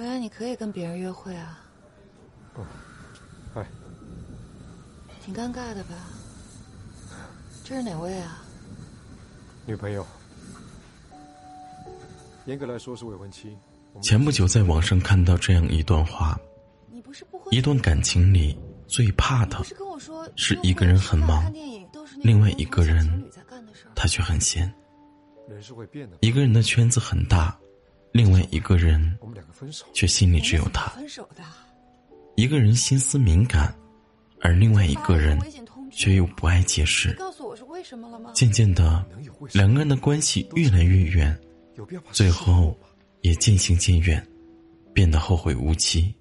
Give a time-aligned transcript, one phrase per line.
[0.00, 1.62] 原来你可以跟别人约会啊！
[2.54, 2.64] 哦，
[3.54, 3.66] 哎，
[5.22, 5.94] 挺尴尬的吧？
[7.62, 8.42] 这是哪位啊？
[9.66, 10.06] 女朋友，
[12.46, 13.54] 严格来说是未婚妻。
[14.00, 16.40] 前不久在网上看到这样一段话：
[17.50, 18.58] 一段感情里
[18.88, 19.62] 最怕的，
[20.34, 21.52] 是一个人很忙，
[22.22, 23.06] 另外一个人
[23.94, 24.72] 他却很闲。
[26.20, 27.54] 一个人的圈子很大。
[28.12, 29.18] 另外一个人，
[29.92, 30.92] 却心里只有他。
[32.36, 33.74] 一个人心思敏感，
[34.40, 35.38] 而另外一个人
[35.90, 37.16] 却又不爱解释。
[38.34, 39.04] 渐渐的，
[39.52, 41.38] 两个人的关系越来越远，
[42.10, 42.76] 最后
[43.20, 44.26] 也渐行渐远，
[44.92, 46.14] 变得后会无期。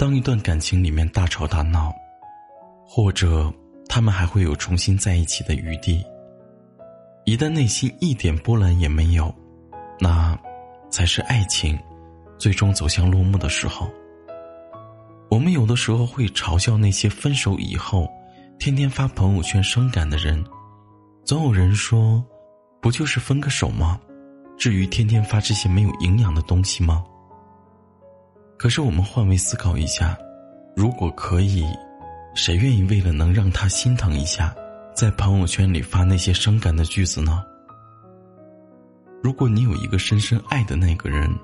[0.00, 1.94] 当一段感情里面大吵大闹，
[2.86, 3.52] 或者
[3.86, 6.02] 他们还会有重新在一起的余地。
[7.26, 9.30] 一旦内心一点波澜也没有，
[9.98, 10.34] 那
[10.88, 11.78] 才是爱情
[12.38, 13.90] 最终走向落幕的时候。
[15.30, 18.08] 我们有的时候会嘲笑那些分手以后
[18.58, 20.42] 天天发朋友圈伤感的人，
[21.26, 22.24] 总有人说
[22.80, 24.00] ：“不就是分个手吗？
[24.56, 27.04] 至于天天发这些没有营养的东西吗？”
[28.60, 30.14] 可是我们换位思考一下，
[30.76, 31.64] 如果可以，
[32.34, 34.54] 谁愿意为了能让他心疼一下，
[34.94, 37.42] 在朋友圈里发那些伤感的句子呢？
[39.22, 41.34] 如果你有一个深深爱的那个人，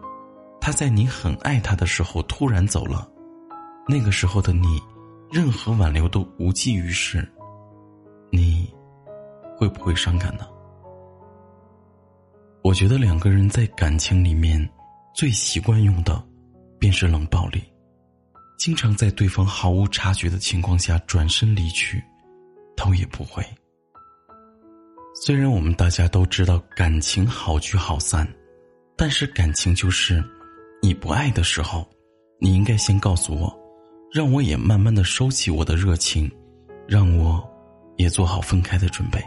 [0.61, 3.09] 他在你很爱他的时候突然走了，
[3.89, 4.79] 那个时候的你，
[5.33, 7.27] 任何挽留都无济于事，
[8.31, 8.71] 你
[9.57, 10.47] 会不会伤感呢？
[12.63, 14.69] 我觉得两个人在感情里面
[15.15, 16.23] 最习惯用的。
[16.79, 17.63] 便是冷暴力，
[18.59, 22.03] 经常在对方毫无察觉的情况下转身离去，
[22.77, 23.45] 头也不回。
[25.15, 28.29] 虽然我们大家都知道感情好聚好散，
[28.97, 30.23] 但是感情就是，
[30.83, 31.87] 你不爱的时候，
[32.39, 33.59] 你应该先告诉我，
[34.13, 36.31] 让我也慢慢的收起我的热情，
[36.87, 37.43] 让我
[37.97, 39.19] 也做好分开的准备。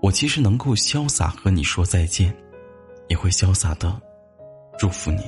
[0.00, 2.34] 我其实能够潇洒和你说再见，
[3.08, 4.00] 也会潇洒的
[4.78, 5.22] 祝福你。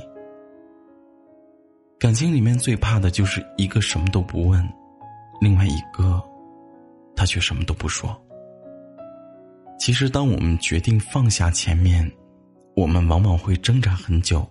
[2.05, 4.63] 感情里面最怕的就是一个什么都不问，
[5.41, 6.23] 另外一个，
[7.17, 8.15] 他却什么都不说。
[9.79, 12.07] 其实，当我们决定放下前面，
[12.77, 14.47] 我们往往会挣扎很久，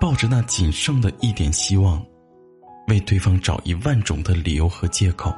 [0.00, 2.02] 抱着那仅剩的一点希望，
[2.88, 5.30] 为对方找一万种的理由和借口，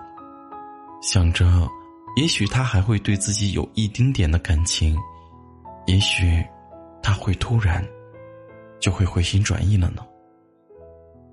[1.02, 1.68] 想着，
[2.16, 4.96] 也许他还会对自己有一丁点的感情，
[5.86, 6.40] 也许，
[7.02, 7.84] 他会突然，
[8.78, 10.06] 就会回心转意了呢。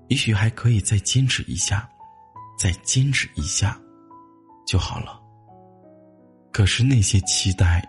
[0.08, 1.88] 也许还可以再坚持一下，
[2.58, 3.80] 再坚持一下，
[4.66, 5.20] 就好了。
[6.52, 7.82] 可是那些期待，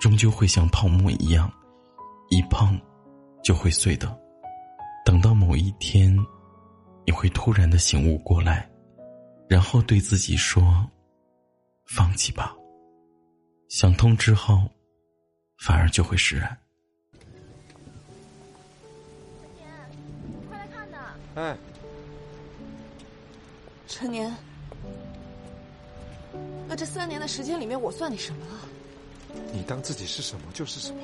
[0.00, 1.52] 终究会像泡沫一样，
[2.28, 2.80] 一碰
[3.42, 4.18] 就会碎的。
[5.04, 6.16] 等到某一天，
[7.06, 8.68] 你会突然的醒悟过来，
[9.48, 10.84] 然后对自己说
[11.86, 12.54] ：“放弃吧。”
[13.68, 14.68] 想通之后，
[15.58, 16.58] 反而就会释然。
[21.36, 21.56] 哎，
[23.86, 24.34] 陈年，
[26.68, 28.52] 那这三年的时间里面，我算你什么了？
[29.52, 31.00] 你当自己是什么就是什么，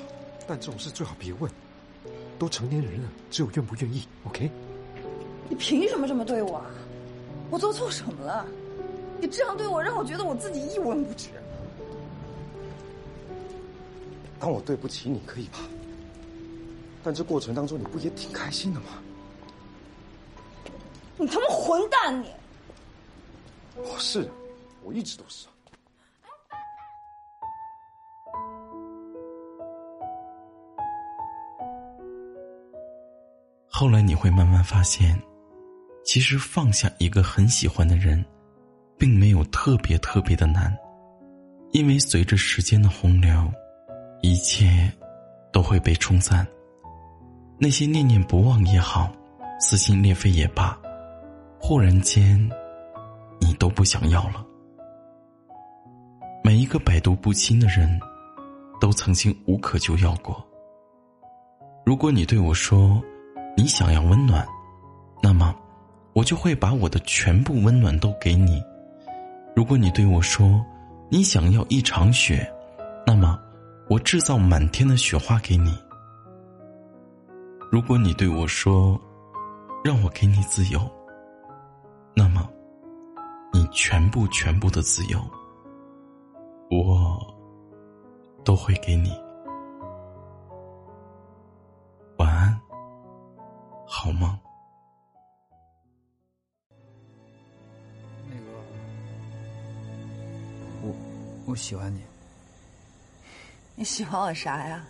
[0.46, 1.50] 但这种事最好别问。
[2.38, 4.06] 都成年人了，只有愿不愿意。
[4.24, 4.50] OK？
[5.48, 6.66] 你凭什么这么对我啊？
[7.48, 8.46] 我做错什么了？
[9.18, 11.30] 你这样对我，让我觉得我自己一文不值。
[14.38, 15.60] 当我对不起你可以吧？
[17.02, 18.86] 但这过程当中，你不也挺开心的吗？
[21.18, 22.22] 你他妈混蛋！
[22.22, 22.26] 你，
[23.76, 24.28] 我是，
[24.82, 25.46] 我一直都是。
[33.66, 35.18] 后来你会慢慢发现，
[36.04, 38.24] 其实放下一个很喜欢的人，
[38.98, 40.74] 并没有特别特别的难，
[41.72, 43.50] 因为随着时间的洪流，
[44.22, 44.90] 一切
[45.52, 46.46] 都会被冲散。
[47.58, 49.10] 那些念念不忘也好，
[49.60, 50.78] 撕心裂肺也罢，
[51.68, 52.38] 忽然间，
[53.40, 54.46] 你都不想要了。
[56.44, 57.98] 每一个百毒不侵的人，
[58.80, 60.40] 都曾经无可救药过。
[61.84, 63.02] 如果你对我说，
[63.56, 64.46] 你想要温暖，
[65.20, 65.52] 那么，
[66.12, 68.62] 我就会把我的全部温暖都给你。
[69.56, 70.64] 如果你对我说，
[71.08, 72.48] 你想要一场雪，
[73.04, 73.36] 那么，
[73.90, 75.76] 我制造满天的雪花给你。
[77.72, 78.96] 如果你对我说，
[79.82, 80.80] 让我给你自由，
[82.18, 82.50] 那么，
[83.52, 85.20] 你全部全部的自由。
[86.70, 87.20] 我
[88.42, 89.10] 都会给你。
[92.16, 92.58] 晚安，
[93.86, 94.34] 好梦。
[98.30, 98.46] 那个，
[100.82, 100.94] 我
[101.46, 102.00] 我喜欢你。
[103.74, 104.82] 你喜欢我啥呀？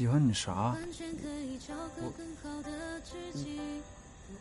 [0.00, 0.74] 喜欢你啥？
[1.98, 2.10] 我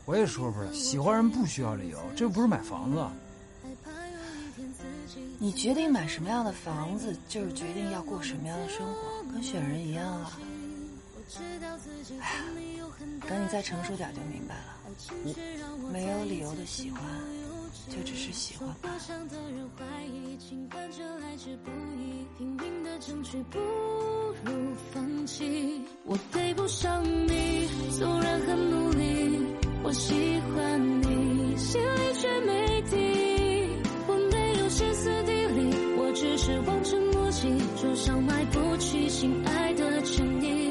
[0.06, 3.06] 我也说出来，喜欢人不需要理由，这又不是买房子。
[5.38, 10.40] 你决定买什么样的房子，就是决定要过什么样的生活，跟选人一样啊。
[12.22, 12.36] 哎
[12.78, 12.86] 呀，
[13.28, 14.78] 等你再成熟点就明白了。
[15.92, 17.04] 没有理由的喜欢，
[17.90, 18.90] 就只是喜欢吧。
[19.00, 23.58] 上的人怀疑，尽管这来之不易，拼命的争取不
[24.44, 25.82] 如放弃。
[26.06, 27.68] 我配不上你，
[27.98, 29.40] 纵然很努力，
[29.84, 30.14] 我喜
[30.54, 32.98] 欢你，心里却没底。
[34.08, 37.48] 我没有歇斯底里，我只是望尘莫及，
[37.82, 40.69] 就像买不起心爱的衬衣。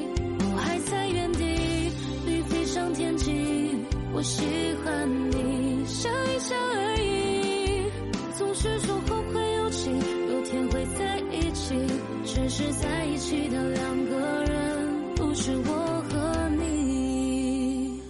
[12.59, 18.03] 是在一起的两个人，不是我和你。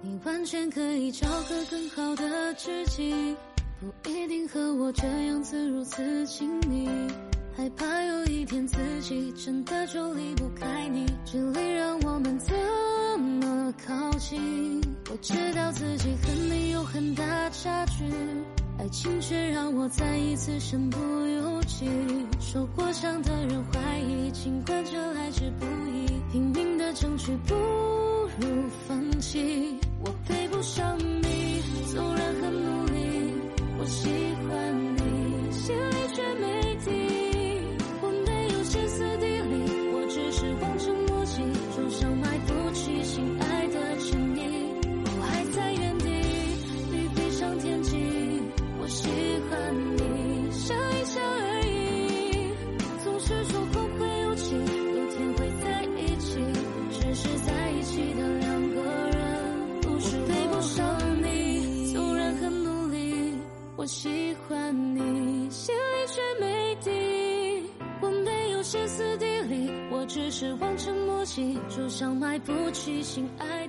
[0.00, 3.36] 你完全可以找个更好的知己，
[3.78, 6.88] 不一定和我这样子如此亲密。
[7.56, 14.80] 害怕有一天自己真的就离不开你，距离让我们这么靠近。
[15.08, 18.04] 我知道自己和你有很大差距，
[18.76, 21.86] 爱情却让我再一次身不由己。
[22.40, 29.78] 受过伤的人怀疑，尽管这来之不易，拼命的争取不如放弃。
[30.04, 33.32] 我配不上你，纵然很努力，
[33.78, 33.84] 我
[63.84, 67.70] 我喜欢你，心里却没底。
[68.00, 73.63] 我没有歇斯底里，我只是望尘莫及，就像买不起心爱。